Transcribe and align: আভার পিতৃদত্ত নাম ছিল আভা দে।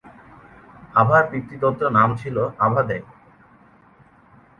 আভার 0.95 1.23
পিতৃদত্ত 1.31 1.81
নাম 1.97 2.09
ছিল 2.15 2.37
আভা 2.59 2.81
দে। 2.83 2.97